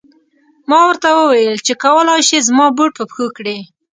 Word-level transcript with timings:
ما 0.69 0.79
ورته 0.87 1.07
و 1.13 1.19
ویل 1.31 1.55
چې 1.67 1.73
کولای 1.83 2.21
شې 2.27 2.39
زما 2.47 2.65
بوټ 2.77 2.91
په 2.97 3.03
پښو 3.09 3.27
کړې. 3.37 3.57